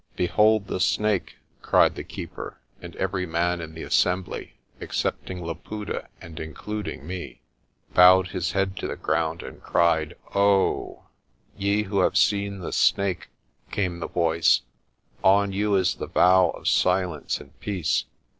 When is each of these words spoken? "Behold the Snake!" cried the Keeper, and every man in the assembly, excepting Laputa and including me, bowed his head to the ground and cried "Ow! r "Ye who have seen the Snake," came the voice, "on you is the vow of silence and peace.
"Behold 0.15 0.65
the 0.65 0.79
Snake!" 0.79 1.35
cried 1.61 1.93
the 1.93 2.03
Keeper, 2.03 2.57
and 2.81 2.95
every 2.95 3.27
man 3.27 3.61
in 3.61 3.75
the 3.75 3.83
assembly, 3.83 4.55
excepting 4.81 5.43
Laputa 5.45 6.07
and 6.19 6.39
including 6.39 7.05
me, 7.05 7.43
bowed 7.93 8.29
his 8.29 8.53
head 8.53 8.75
to 8.77 8.87
the 8.87 8.95
ground 8.95 9.43
and 9.43 9.61
cried 9.61 10.15
"Ow! 10.33 11.01
r 11.01 11.07
"Ye 11.55 11.83
who 11.83 11.99
have 11.99 12.17
seen 12.17 12.61
the 12.61 12.73
Snake," 12.73 13.29
came 13.69 13.99
the 13.99 14.07
voice, 14.07 14.61
"on 15.23 15.53
you 15.53 15.75
is 15.75 15.93
the 15.93 16.07
vow 16.07 16.49
of 16.49 16.67
silence 16.67 17.39
and 17.39 17.59
peace. 17.59 18.05